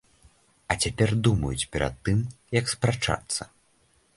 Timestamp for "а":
0.73-0.77